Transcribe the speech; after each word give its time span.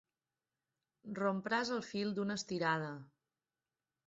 Rompràs 1.19 1.71
el 1.75 1.83
fil 1.91 2.17
d'una 2.17 2.39
estirada. 2.43 2.91